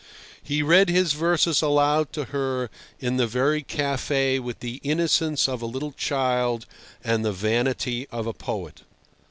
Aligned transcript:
He 0.41 0.63
read 0.63 0.89
his 0.89 1.13
verses 1.13 1.61
aloud 1.61 2.11
to 2.13 2.23
her 2.33 2.71
in 2.99 3.17
the 3.17 3.27
very 3.27 3.61
café 3.61 4.39
with 4.39 4.59
the 4.59 4.79
innocence 4.83 5.47
of 5.47 5.61
a 5.61 5.67
little 5.67 5.91
child 5.91 6.65
and 7.03 7.23
the 7.23 7.31
vanity 7.31 8.07
of 8.11 8.25
a 8.25 8.33
poet. 8.33 8.81